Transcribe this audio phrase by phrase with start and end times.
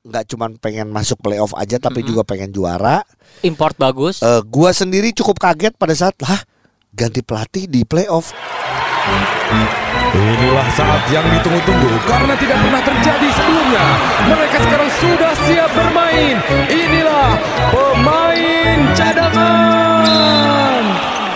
[0.00, 2.08] nggak cuman pengen masuk playoff aja tapi Mm-mm.
[2.08, 3.04] juga pengen juara.
[3.44, 4.24] Import bagus.
[4.24, 6.40] Eh, gua sendiri cukup kaget pada saat lah
[6.90, 8.32] ganti pelatih di playoff.
[10.10, 13.84] Inilah saat yang ditunggu-tunggu karena tidak pernah terjadi sebelumnya.
[14.26, 16.36] Mereka sekarang sudah siap bermain.
[16.66, 17.28] Inilah
[17.70, 20.82] pemain cadangan.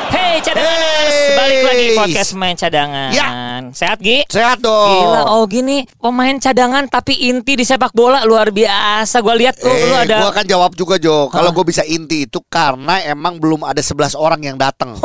[0.08, 1.36] Hey cadanganers, Hey.
[1.36, 3.10] balik lagi podcast main cadangan.
[3.12, 3.28] Ya.
[3.70, 4.26] Sehat Gi?
[4.26, 4.90] Sehat dong.
[5.04, 9.20] Gila, oh gini pemain cadangan tapi inti di sepak bola luar biasa.
[9.20, 11.28] Gua lihat lu, eh, lu ada gua kan jawab juga Jo.
[11.28, 11.54] Kalau Hah?
[11.54, 14.96] gue bisa inti itu karena emang belum ada 11 orang yang datang.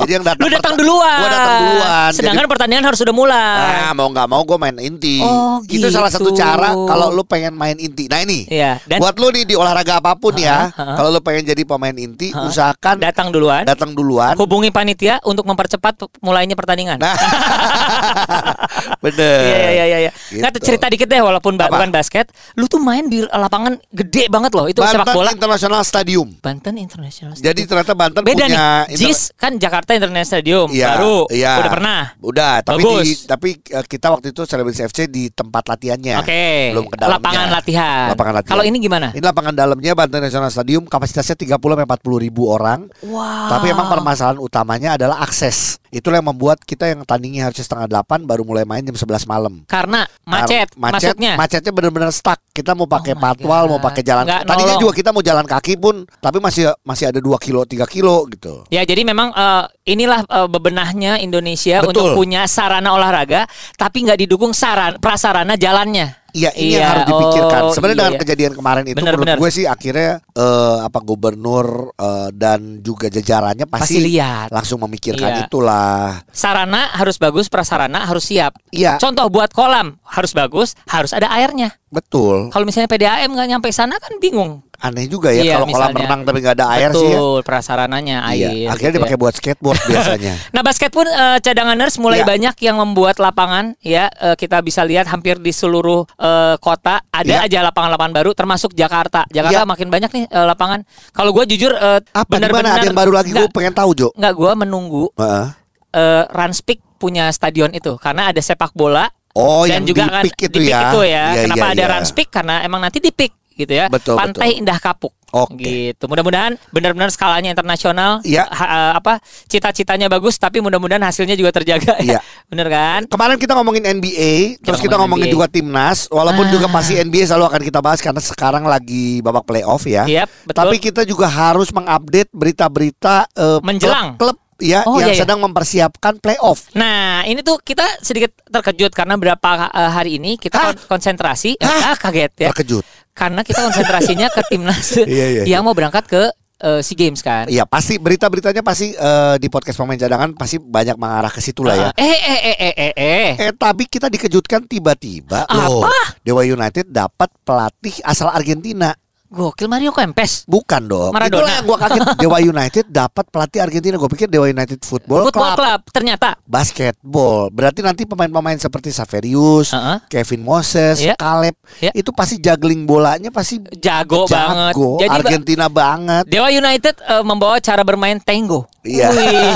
[0.00, 1.18] Jadi yang datang lu datang duluan.
[1.18, 2.10] Gua datang duluan.
[2.10, 3.84] Sedangkan pertandingan harus sudah mulai.
[3.84, 5.20] Ah, mau nggak mau gue main inti.
[5.20, 6.40] Oh, Itu salah satu gitu.
[6.40, 8.08] cara kalau lu pengen main inti.
[8.08, 10.94] Nah ini, Iya, dan buat lu nih di olahraga apa pun ya, Ha, ha.
[10.96, 12.48] kalau lu pengen jadi pemain inti, Ha.
[12.48, 13.68] usahakan datang duluan.
[13.68, 14.40] datang duluan.
[14.40, 16.96] Hubungi panitia untuk mempercepat mulainya pertandingan.
[16.96, 17.12] Nah,
[19.04, 19.40] bener.
[19.40, 20.12] Iya iya iya iya.
[20.12, 20.66] Nggak Gitu.
[20.66, 21.72] cerita dikit deh walaupun Apa?
[21.72, 24.66] bukan basket, lu tuh main di lapangan gede banget loh.
[24.66, 25.30] Itu sepak Banten bola.
[25.32, 26.28] International Stadium.
[26.38, 27.48] Banten International Stadium.
[27.48, 28.96] Jadi ternyata Banten beda punya nih.
[28.96, 31.16] JIS kan Jakarta International Stadium Iya, baru.
[31.30, 31.52] iya.
[31.58, 32.00] Udah pernah.
[32.20, 33.02] Udah, tapi Bagus.
[33.02, 36.16] di, tapi eh, kita waktu itu Celebrity FC di tempat latihannya.
[36.20, 36.44] Oke.
[36.76, 37.18] Belum ke dalamnya.
[37.18, 38.06] Lapangan latihan.
[38.12, 38.52] Lapangan latihan.
[38.52, 39.08] Kalau ini gimana?
[39.10, 42.86] Ini lapangan dalamnya Banten National Stadium kapasitasnya 30 sampai 40 ribu orang.
[43.02, 43.48] Wow.
[43.50, 45.79] Tapi emang permasalahan utamanya adalah akses.
[45.90, 49.66] Itulah yang membuat kita yang tandingnya harusnya setengah 8 baru mulai main jam 11 malam.
[49.66, 51.32] karena macet, Kar- macet masuknya.
[51.34, 52.38] macetnya benar-benar stuck.
[52.50, 53.70] Kita mau pakai Oh patwal, God.
[53.70, 54.22] mau pakai jalan.
[54.22, 54.80] Nggak Tadinya nolong.
[54.80, 58.62] juga kita mau jalan kaki pun, tapi masih masih ada 2 kilo, 3 kilo gitu.
[58.68, 61.90] Ya jadi memang eh, inilah eh, bebenahnya Indonesia Betul.
[61.90, 66.19] untuk punya sarana olahraga, tapi nggak didukung saran prasarana jalannya.
[66.32, 67.60] Iya, ini Iya, yang harus dipikirkan.
[67.62, 68.20] oh, Sebenarnya iya, dengan iya.
[68.20, 69.38] kejadian kemarin itu Benar, menurut benar.
[69.38, 74.48] gue sih akhirnya eh, apa gubernur eh, dan juga jajarannya Pasti pasti, lihat.
[74.50, 75.40] langsung memikirkan Iya.
[75.44, 76.22] itulah.
[76.30, 78.54] Sarana harus bagus, prasarana harus siap.
[78.68, 81.74] Iya, Contoh buat kolam harus bagus, harus ada airnya.
[81.88, 82.48] betul.
[82.48, 84.62] Kalau misalnya PDAM nggak nyampe sana kan bingung.
[84.80, 87.20] Aneh juga ya Iya, kalau kolam renang tapi nggak ada air Betul, sih ya.
[87.44, 88.66] prasarananya Iya, air.
[88.66, 88.96] akhirnya gitu ya.
[88.96, 90.34] dipakai buat skateboard biasanya.
[90.54, 92.26] Nah basket pun eh, cadanganers mulai Iya.
[92.26, 97.28] banyak yang membuat lapangan ya eh, kita bisa lihat hampir di seluruh eh, kota ada
[97.36, 97.44] Iya.
[97.44, 99.28] aja lapangan-lapangan baru termasuk Jakarta.
[99.28, 99.68] Jakarta Iya.
[99.68, 100.80] makin banyak nih eh, lapangan.
[101.10, 104.08] Kalau gue jujur eh, Apa benar-benar ada yang baru lagi gue pengen tahu Jo.
[104.12, 105.46] nggak gue menunggu Heeh.
[105.92, 110.24] eh, Ranspik punya stadion itu karena ada sepak bola Oh, dan yang juga di kan
[110.26, 110.80] itu di ya.
[110.84, 111.24] itu ya.
[111.30, 111.90] Iya, Kenapa iya, ada iya.
[111.94, 113.86] Ranspik karena emang nanti di pick gitu ya.
[113.86, 114.60] Betul, Pantai betul.
[114.62, 115.12] Indah Kapuk.
[115.30, 115.62] Oke.
[115.94, 116.04] Gitu.
[116.04, 118.18] Mudah-mudahan benar-benar skalanya internasional.
[118.22, 118.44] Iya.
[118.44, 119.12] Ha- eh, apa
[119.46, 121.98] cita-citanya bagus tapi mudah-mudahan hasilnya juga terjaga.
[121.98, 122.18] ya.
[122.18, 122.20] Iya.
[122.50, 123.00] Bener kan?
[123.06, 125.34] Kemarin kita ngomongin NBA, terus kita ngomongin NBA.
[125.34, 126.50] juga timnas, walaupun Ah.
[126.50, 130.02] juga pasti NBA selalu akan kita bahas karena sekarang lagi babak playoff ya.
[130.02, 130.58] Yap, betul.
[130.58, 134.18] Tapi kita juga harus mengupdate berita-berita eh, Menjelang.
[134.18, 135.22] klub, klub ya Oh, yang iya, iya.
[135.24, 136.68] sedang mempersiapkan playoff.
[136.74, 140.66] Nah, ini tuh kita sedikit terkejut karena berapa eh, hari ini kita Hah?
[140.76, 141.94] kon- konsentrasi, Hah?
[141.94, 142.84] ah kaget ya, Terkejut.
[143.14, 146.22] Karena kita konsentrasinya ke timnas Iya, iya, yang mau berangkat ke
[146.60, 147.48] eh, Sea Games kan.
[147.48, 151.76] Iya pasti berita-beritanya pasti eh, di podcast pemain cadangan pasti banyak mengarah ke situ lah
[151.76, 151.90] ya.
[151.96, 153.28] Eh eh eh eh eh eh.
[153.48, 155.88] Eh tapi kita dikejutkan tiba-tiba loh.
[156.20, 158.92] Dewa United dapat pelatih asal Argentina.
[159.30, 160.42] Gokil Mario Kempes.
[160.44, 161.14] Bukan dong.
[161.14, 161.38] Maradona.
[161.38, 162.02] Itulah yang gua kaget.
[162.22, 163.94] Dewa United dapat pelatih Argentina.
[163.94, 165.58] Gue pikir Dewa United Football, Football Club.
[165.62, 166.28] Club ternyata.
[166.44, 167.46] Basketball.
[167.48, 170.02] Berarti nanti pemain-pemain seperti Saverius, Heeh.
[170.10, 171.14] Kevin Moses, Iya.
[171.14, 171.94] Caleb, Iya.
[171.94, 174.74] itu pasti juggling bolanya pasti Jago, banget.
[174.74, 174.98] jago.
[174.98, 176.24] Jadi Ba- Argentina banget.
[176.26, 178.66] Dewa United eh, membawa cara bermain tango.
[178.82, 179.14] Iya.
[179.14, 179.52] Wih.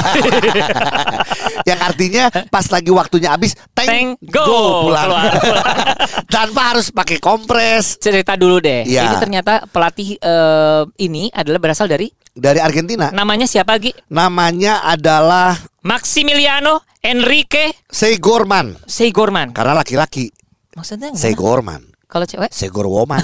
[1.69, 5.09] yang artinya pas lagi waktunya habis tank, Tango pulang.
[5.09, 5.65] keluar, keluar.
[6.35, 8.85] Tanpa harus pakai kompres Cerita dulu deh.
[8.85, 9.09] Iya.
[9.09, 13.09] Ini ternyata pelatih eh, ini adalah berasal dari dari Argentina.
[13.11, 13.95] namanya siapa Gi?
[14.09, 19.51] Namanya adalah Maximiliano Enrique Segorman Seigorman.
[19.51, 20.29] karena laki-laki
[20.73, 21.15] Maksudnya?
[21.15, 21.87] Segorman.
[22.05, 22.51] Kalau cewek?
[22.51, 23.19] Segor woman.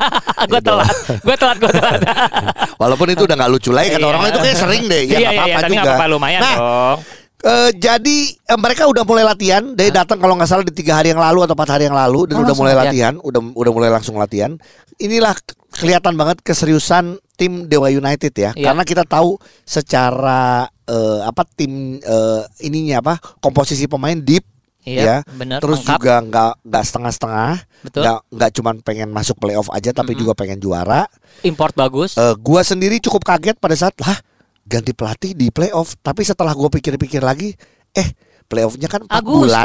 [0.50, 0.90] gue telat.
[1.20, 1.98] Gue telat, gue telat.
[2.82, 4.06] Walaupun itu udah nggak lucu lagi kata Iya.
[4.08, 5.02] orang itu kayak sering deh.
[5.02, 5.66] Ya iya, nggak iya, apa-apa juga.
[5.68, 6.98] nggak apa-apa lumayan nah, dong.
[7.44, 9.62] eh, jadi eh, mereka udah mulai latihan.
[9.68, 12.20] Dari datang kalau nggak salah di tiga hari yang lalu atau empat hari yang lalu
[12.24, 13.14] dan Oh, udah mulai latihan.
[13.14, 13.14] latihan.
[13.20, 14.50] Udah udah mulai langsung latihan.
[14.96, 15.34] Inilah
[15.72, 18.50] kelihatan banget keseriusan tim Dewa United ya.
[18.54, 18.70] Iya.
[18.70, 24.44] Karena kita tahu secara eh, apa tim eh, ininya apa komposisi pemain deep
[24.82, 25.16] Iya, ya.
[25.38, 25.62] benar.
[25.62, 25.94] Terus lengkap.
[25.94, 27.52] juga nggak nggak setengah-setengah,
[27.86, 31.06] nggak nggak cuman pengen masuk playoff aja, tapi juga pengen juara.
[31.46, 32.18] Import bagus.
[32.18, 34.18] Eh, gua sendiri cukup kaget pada saat lah
[34.66, 35.94] ganti pelatih di playoff.
[36.02, 37.54] Tapi setelah gua pikir-pikir lagi,
[37.94, 38.08] eh
[38.50, 39.64] playoffnya kan 4 bulan.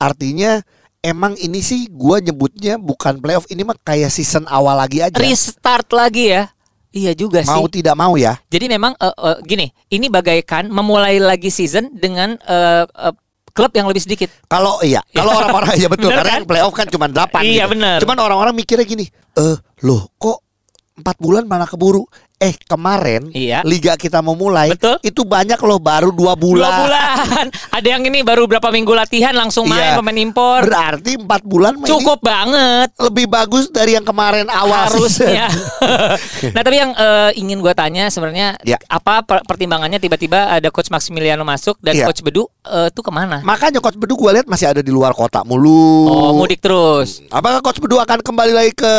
[0.00, 0.64] Artinya
[1.00, 5.16] emang ini sih gua nyebutnya bukan playoff, ini mah kayak season awal lagi aja.
[5.16, 6.48] Restart lagi ya.
[6.90, 7.78] Iya juga mau sih.
[7.78, 8.34] tidak mau ya.
[8.50, 13.14] Jadi memang eh, eh, gini, ini bagaikan memulai lagi season dengan eh, eh,
[13.54, 14.26] klub yang lebih sedikit.
[14.50, 16.42] Kalau iya, kalau orang-orang ya betul Bener karena kan?
[16.50, 17.78] playoff kan cuma 8 Iya, gitu.
[17.78, 17.98] bener.
[18.02, 19.06] Cuman orang-orang mikirnya gini,
[19.38, 19.56] "Eh,
[19.86, 20.42] loh kok
[20.98, 22.02] empat bulan mana keburu?"
[22.40, 23.60] Eh, kemarin Iya.
[23.68, 24.96] liga kita mau mulai, Betul.
[25.04, 26.72] itu banyak loh baru dua bulan.
[26.72, 27.46] Dua bulan.
[27.76, 30.00] Ada yang ini baru berapa minggu latihan langsung main Iya.
[30.00, 30.64] pemain impor.
[30.64, 32.96] Berarti empat bulan mah ini Cukup banget.
[32.96, 35.52] lebih bagus dari yang kemarin awal harusnya.
[36.56, 38.80] nah tapi yang eh, ingin gue tanya sebenarnya Ya.
[38.88, 42.08] apa per- pertimbangannya tiba-tiba ada coach Maximiliano masuk dan Iya.
[42.08, 43.44] coach Bedu eh, tuh ke mana?
[43.44, 46.08] Makanya coach Bedu gue lihat masih ada di luar kota mulu.
[46.08, 47.20] Oh mudik terus.
[47.28, 48.94] Apakah coach Bedu akan kembali lagi ke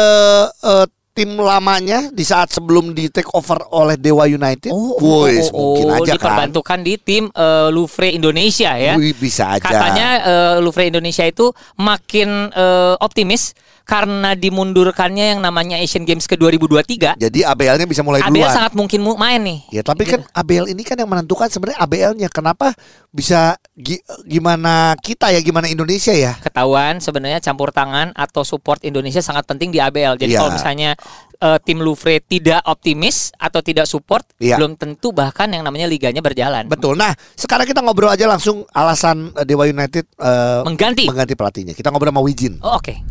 [0.62, 4.72] eh, tim lamanya di saat sebelum di take over oleh Dewa United?
[4.72, 6.16] Wih, mungkin aja kan.
[6.16, 8.96] diperbantukan di tim eh, Louvre Indonesia ya.
[8.96, 9.64] Wih, bisa aja.
[9.64, 13.52] Katanya eh, Louvre Indonesia itu makin eh, optimis
[13.84, 17.18] karena dimundurkannya yang namanya Asian Games ke 2023.
[17.18, 18.54] Jadi ABL-nya bisa mulai ABL duluan.
[18.54, 19.60] sangat mungkin mu- main nih.
[19.70, 22.28] Ya, tapi kan ABL ini kan yang menentukan sebenarnya ABL-nya.
[22.28, 22.72] Kenapa
[23.10, 26.38] bisa gi- gimana kita ya, gimana Indonesia ya?
[26.38, 30.16] ketahuan sebenarnya campur tangan atau support Indonesia sangat penting di ABL.
[30.16, 30.40] Jadi Iya.
[30.40, 30.92] kalau misalnya
[31.38, 34.56] eh, tim Louvre tidak optimis atau tidak support, Iya.
[34.56, 36.70] belum tentu bahkan yang namanya liganya berjalan.
[36.70, 36.94] Betul.
[36.94, 41.10] Nah, sekarang kita ngobrol aja langsung alasan eh, Dewa United eh, Mengganti.
[41.10, 41.74] mengganti pelatihnya.
[41.74, 42.62] Kita ngobrol sama Wijin.
[42.62, 43.02] Oh, Oke.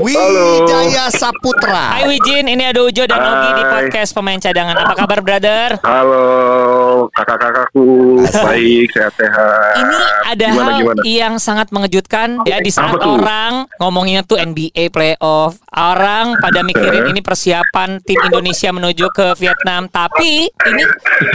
[0.00, 2.00] Wijaya Saputra.
[2.00, 4.76] Hai Wijin, ini ada Ujo dan Ogi di podcast pemain cadangan.
[4.76, 5.76] Apa kabar, brother?
[5.84, 6.26] Halo
[7.12, 9.74] kakak-kakakku, baik sehat-sehat.
[9.78, 9.98] Ini
[10.32, 11.00] ada gimana, hal gimana?
[11.04, 17.20] yang sangat mengejutkan ya di saat orang ngomonginnya tuh NBA playoff, orang pada mikirin ini
[17.20, 20.84] persiapan tim Indonesia menuju ke Vietnam, tapi ini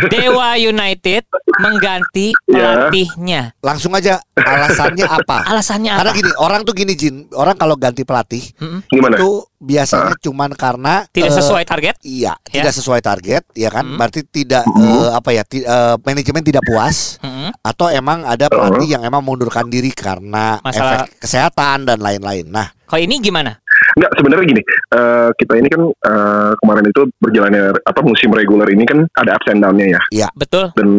[0.08, 1.26] Dewa United
[1.58, 2.54] mengganti Ya.
[2.88, 3.42] pelatihnya.
[3.60, 5.38] Langsung aja alasannya apa?
[5.52, 6.18] Alasannya Karena apa?
[6.18, 8.42] gini, orang tuh gini Jin, orang kalau ganti pelatih
[8.88, 9.14] Gimana?
[9.14, 11.96] itu biasanya cuman karena Tidak eh, sesuai target?
[12.00, 12.62] Iya, Ya.
[12.62, 13.84] tidak sesuai target, ya kan?
[13.84, 13.98] Hmm.
[13.98, 15.44] Berarti tidak eh, apa ya?
[15.44, 17.50] ti- eh, manajemen tidak puas Mm-mm.
[17.60, 22.46] atau emang ada pelatih yang emang mundurkan diri karena Masalah- efek kesehatan dan lain-lain.
[22.48, 23.60] Nah, Kalau ini gimana?
[23.98, 24.62] Enggak, sebenarnya gini,
[24.94, 29.50] eh, kita ini kan eh, kemarin itu berjalannya apa musim reguler ini kan ada ups
[29.50, 30.30] and down-nya ya.
[30.38, 30.70] Betul?
[30.78, 30.90] Dan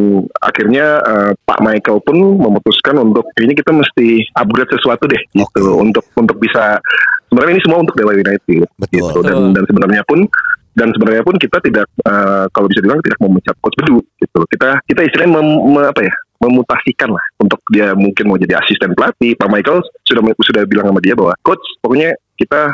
[0.43, 6.03] akhirnya eh, Pak Michael pun memutuskan untuk ini kita mesti upgrade sesuatu deh gitu untuk
[6.19, 6.83] untuk bisa
[7.31, 8.91] sebenarnya ini semua untuk Dewa United Betul.
[8.91, 10.27] gitu dan dan sebenarnya pun
[10.75, 14.41] dan sebenarnya pun kita tidak eh, kalau bisa dibilang tidak memecat coach Bedu gitu.
[14.51, 16.15] Kita kita istilahnya mem, me- apa ya?
[16.39, 19.35] memutasikan lah untuk dia mungkin mau jadi asisten pelatih.
[19.35, 22.71] Pak Michael sudah sudah bilang sama dia bahwa coach pokoknya kita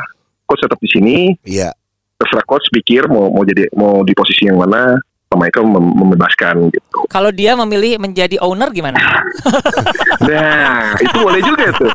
[0.55, 1.75] coach tetap di sini iya.
[2.15, 4.95] terserah coach pikir mau mau jadi mau di posisi yang mana
[5.35, 6.94] Michael mem- membebaskan gitu.
[7.05, 8.99] Kalau dia memilih menjadi owner gimana?
[10.17, 11.91] Nah itu boleh juga tuh.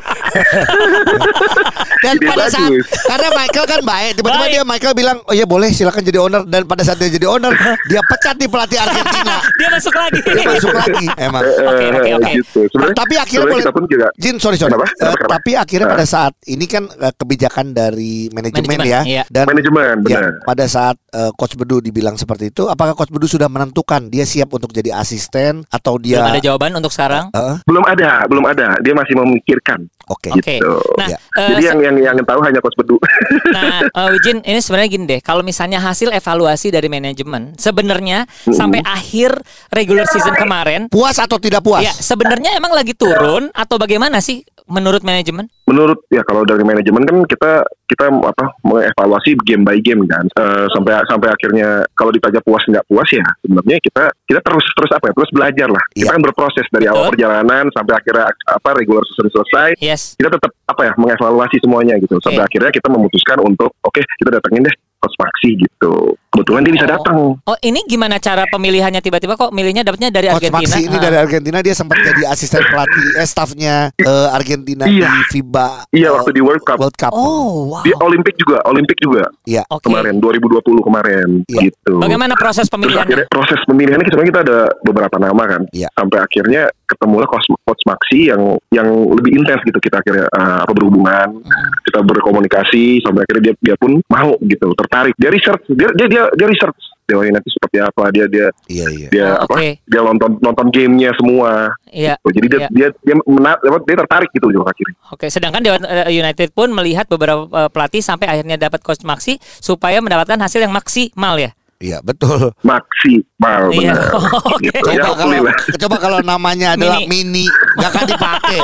[2.01, 2.87] Dan Ide pada saat bagus.
[3.03, 6.63] karena Michael kan baik, tiba-tiba dia Michael bilang, "Oh iya boleh, silakan jadi owner." Dan
[6.63, 7.53] pada saat dia jadi owner,
[7.85, 9.37] dia pecat di pelatih Argentina.
[9.59, 10.19] dia masuk lagi.
[10.23, 11.43] dia masuk lagi emang.
[11.43, 12.31] Oke, oke, Eh, oke.
[12.33, 12.61] Gitu.
[12.91, 14.71] Tapi akhirnya boleh- kita pun juga Jin, sorry sorry.
[14.71, 14.87] Kenapa?
[14.87, 15.33] Eh, Kenapa, kenapa?
[15.35, 15.93] tapi akhirnya Ah.
[15.93, 19.23] pada saat ini kan eh, kebijakan dari manajemen, Manajemen, ya, iya.
[19.27, 20.31] dan manajemen ya, benar.
[20.41, 24.49] pada saat eh, coach Bedu dibilang seperti itu, apakah coach Bedu sudah menentukan dia siap
[24.49, 26.21] untuk jadi asisten atau dia?
[26.21, 27.29] Belum ada jawaban untuk sekarang.
[27.31, 28.67] Heeh, Belum ada, belum ada.
[28.79, 29.89] Dia masih memikirkan.
[30.07, 30.29] Oke.
[30.29, 30.59] Oke.
[30.59, 30.75] Gitu.
[30.97, 31.17] Nah, Ya.
[31.37, 32.97] eh, Jadi yang yang yang tahu hanya coach Bedu.
[33.51, 35.19] Nah, eh, Wijin, ini sebenarnya gini deh.
[35.19, 39.35] Kalau misalnya hasil evaluasi dari manajemen, sebenarnya sampai akhir
[39.69, 41.81] regular season kemarin, Puas atau tidak puas?
[41.81, 45.45] ya sebenarnya emang lagi turun atau bagaimana sih menurut manajemen?
[45.65, 50.65] Menurut ya kalau dari manajemen kan kita kita apa mengevaluasi game by game kan Eh,
[50.71, 55.11] sampai sampai akhirnya kalau ditanya puas nggak puas ya sebenarnya kita kita terus terus apa
[55.11, 56.13] ya terus belajar lah kita Iya.
[56.15, 56.95] kan berproses dari Betul.
[56.97, 60.15] awal perjalanan sampai akhirnya apa regular season selesai Yes.
[60.15, 62.47] kita tetap apa ya mengevaluasi semuanya gitu sampai Oke.
[62.47, 66.91] akhirnya kita memutuskan untuk oke kita datengin deh coach Maxi gitu kebetulan dia bisa Oh.
[66.91, 70.63] datang Oh, ini gimana cara pemilihannya tiba-tiba kok milihnya dapatnya dari Coach Argentina?
[70.65, 71.01] Maxi ini Ah.
[71.01, 75.07] dari Argentina dia sempat jadi asisten pelatih eh staffnya eh, Argentina Iya.
[75.09, 77.11] di FIBA iya eh, waktu di World Cup World Cup.
[77.11, 77.83] Oh, wow.
[77.83, 79.67] di Olimpik juga Olimpik juga Iya.
[79.67, 79.87] Oke.
[79.87, 81.61] kemarin 2020 kemarin Iya.
[81.67, 85.61] gitu Bagaimana proses akhirnya proses pemilihannya sebenarnya kita ada beberapa nama kan.
[85.71, 85.91] Iya.
[85.91, 90.71] Sampai akhirnya ketemulah coach, coach Maxi yang yang lebih intens gitu kita akhirnya uh, apa
[90.71, 91.39] berhubungan,
[91.87, 95.15] kita berkomunikasi sampai akhirnya dia dia pun mau gitu, tertarik.
[95.15, 99.07] Dia research, dia dia dia, dia research Dewa United seperti apa, dia dia Iya iya.
[99.09, 99.55] dia Oh, apa?
[99.57, 99.69] oke.
[99.83, 101.75] Dia nonton nonton gamenya semua.
[101.85, 102.15] Iya.
[102.17, 102.27] Gitu.
[102.39, 102.67] Jadi dia Iya.
[102.71, 104.95] dia dia mena- apa, dia tertarik gitu loh akhirnya.
[105.09, 109.35] Oke, sedangkan Dewa eh, United pun melihat beberapa eh, pelatih sampai akhirnya dapat coach Maxi
[109.59, 111.51] supaya mendapatkan hasil yang maksimal ya.
[111.81, 112.53] Iya betul.
[112.61, 113.97] Maxi, mal Iya.
[113.97, 114.13] benar.
[114.53, 114.69] Oke.
[114.69, 114.77] Gitu.
[114.77, 115.55] Ya, Coba kalau alhamdulillah.
[115.81, 117.43] coba kalau namanya adalah Mini.
[117.43, 117.45] mini,
[117.75, 118.59] nggak akan dipakai.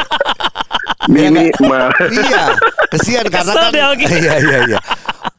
[1.07, 1.89] Mini mal.
[2.07, 2.43] iya,
[2.89, 3.71] kesian karena kan.
[4.21, 4.79] Iya iya iya.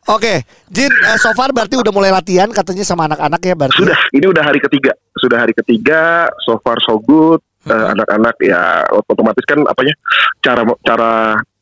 [0.09, 0.41] Oke,
[0.73, 3.77] Jin, eh, so far berarti udah mulai latihan katanya sama anak-anak ya berarti.
[3.77, 7.43] Sudah, ini udah hari ketiga sudah hari ketiga, so far so good.
[7.69, 7.93] Hmm.
[7.93, 9.93] Anak-anak ya otomatis kan apanya
[10.41, 11.11] cara cara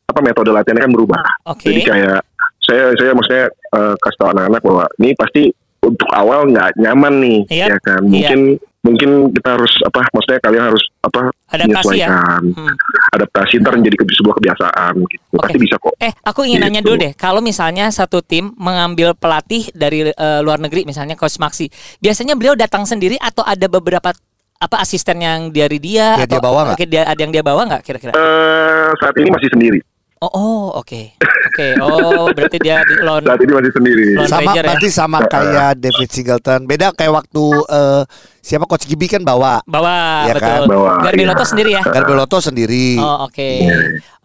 [0.07, 1.19] apa metode latihannya kan berubah.
[1.51, 1.67] Oke.
[1.67, 2.19] Jadi kayak
[2.63, 5.43] saya saya maksudnya eh, kasih tahu anak-anak bahwa ini pasti
[5.87, 7.65] untuk awal nggak nyaman nih, Iya.
[7.71, 8.01] ya kan?
[8.03, 8.11] Iya.
[8.29, 8.39] Mungkin
[8.79, 9.99] mungkin kita harus apa?
[10.09, 11.31] Maksudnya kalian harus apa?
[11.49, 12.07] Adaptasi ya.
[12.07, 12.41] menyesuaikan.
[12.53, 12.75] Hmm.
[13.09, 15.23] Adaptasi ntar menjadi ke- sebuah kebiasaan gitu.
[15.29, 15.41] Oke.
[15.41, 15.93] Pasti bisa kok.
[15.97, 16.87] Eh, aku ingin nanya Gitu.
[16.87, 17.11] dulu deh.
[17.13, 21.67] Kalau misalnya satu tim mengambil pelatih dari eh, luar negeri, misalnya Coach Maxi,
[21.97, 24.11] biasanya beliau datang sendiri atau ada beberapa
[24.57, 26.73] apa asisten yang dari dia Ya, atau dia bawa?
[26.73, 28.11] Oke, dia ada yang dia bawa nggak kira-kira?
[28.11, 29.79] Eh, saat ini masih sendiri.
[30.17, 31.13] Oh, oh, oke.
[31.53, 31.67] Oke.
[31.77, 33.21] Oh, berarti dia di lon.
[33.21, 34.05] Saat ini masih sendiri.
[34.17, 34.69] Lon Sama Ranger ya?
[34.73, 36.59] berarti sama kayak David Singleton.
[36.65, 38.03] Beda kayak waktu eh,
[38.41, 39.61] siapa coach Gibi kan bawa.
[39.69, 40.65] Bawa, Iya kan?
[40.65, 40.73] betul.
[40.73, 41.49] Bawa, Garbiloto iya.
[41.53, 41.83] sendiri ya.
[41.85, 42.87] Garbeloto sendiri.
[42.97, 43.49] Oh, oke.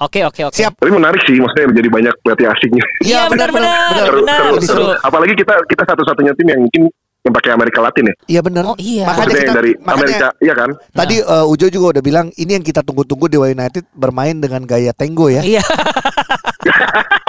[0.00, 0.56] Oke, oke, oke.
[0.56, 0.72] Siap.
[0.80, 2.84] Tapi menarik sih, maksudnya jadi banyak pelatih asingnya.
[3.04, 4.40] Iya, benar, benar, benar.
[4.64, 4.96] seru.
[5.04, 6.88] Apalagi kita kita satu-satunya tim yang mungkin
[7.22, 8.14] yang pakai Amerika Latin ya.
[8.26, 8.62] Iya benar.
[8.66, 9.06] Oh, iya.
[9.06, 10.70] Makanya Maksudnya kita yang dari makanya Amerika, iya kan?
[10.90, 14.90] Tadi eh, Ujo juga udah bilang ini yang kita tunggu-tunggu Dewa United bermain dengan gaya
[14.90, 15.42] tango ya.
[15.46, 15.62] Iya.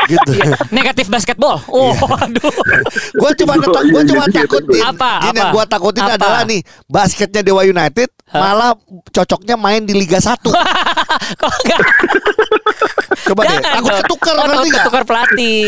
[0.06, 0.32] gitu.
[0.70, 1.58] Negatif basketball.
[1.68, 2.54] Oh, aduh.
[3.14, 4.84] gue cuma Itu, gue iya, cuma iya, takut iya.
[4.90, 5.52] Apa, yang apa?
[5.52, 6.16] gue takutin Apa?
[6.16, 8.74] adalah nih basketnya Dewa United malah
[9.08, 10.42] cocoknya main di Liga 1
[11.40, 11.82] Kok enggak?
[13.24, 14.00] Coba deh Jangan takut dong.
[14.02, 14.82] ketukar Oh, ngerti takut nggak?
[14.82, 15.60] ketukar pelatih.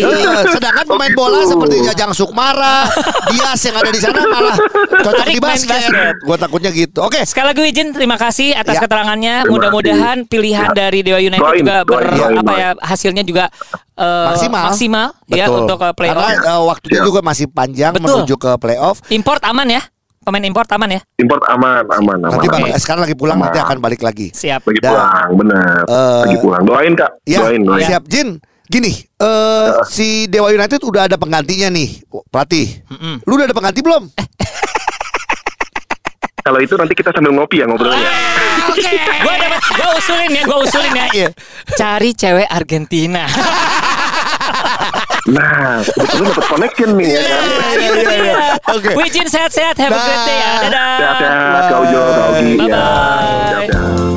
[0.50, 2.78] Sedangkan pemain bola seperti Jajang Sukmara,
[3.32, 4.56] Dias yang ada di sana malah
[4.92, 5.72] cocok Tarik di basket.
[5.88, 6.16] basket.
[6.20, 7.00] Gue takutnya gitu.
[7.00, 8.82] Oke, Sekali lagi izin terima kasih atas Ya.
[8.84, 9.36] keterangannya.
[9.48, 10.76] Mudah-mudahan pilihan Ya.
[10.76, 13.48] dari Dewa United Doain, juga ber doain, apa ya hasilnya juga
[13.96, 14.64] eh, maksimal.
[14.72, 15.58] maksimal ya Betul.
[15.64, 16.16] untuk ke playoff.
[16.18, 17.08] Karena eh, waktunya Siap.
[17.08, 18.06] juga masih panjang Betul.
[18.06, 18.98] menuju ke playoff.
[19.10, 19.82] Import aman ya?
[20.26, 21.02] Pemain import aman ya?
[21.22, 22.34] Import aman, aman, aman.
[22.34, 22.66] Nanti aman.
[22.66, 23.46] bang, sekarang lagi pulang Aman.
[23.46, 24.34] nanti akan balik lagi.
[24.34, 24.66] Siap.
[24.66, 25.78] Lagi Dan- pulang, bener.
[25.86, 26.62] Eh, Lagi pulang.
[26.66, 27.86] Doain kak, Ya, doain, doain.
[27.86, 28.42] siap Jin.
[28.66, 28.90] Gini,
[29.22, 32.02] eh si Dewa United udah ada penggantinya nih,
[32.34, 32.82] pelatih.
[32.90, 33.22] Mm-mm.
[33.22, 34.10] Lu udah ada pengganti belum?
[36.56, 38.00] Kalau itu nanti kita sambil ngopi ya ngobrolnya.
[38.72, 38.80] Oke.
[39.28, 41.06] Gua dapat gua usulin ya, gua usulin ya.
[41.20, 41.30] Iya.
[41.76, 43.28] Cari cewek Argentina.
[45.26, 47.44] Nah, kebetulan dapat connection nih ya kan.
[47.50, 48.36] Iya, iya, iya.
[48.78, 48.94] Oke.
[48.94, 50.52] Wijin sehat-sehat, have a great day ya.
[50.70, 50.96] Dadah.
[51.02, 52.52] Sehat-sehat, Kak Ujo, Kak Ogi.
[52.54, 52.62] ya.
[52.62, 54.15] Bye-bye.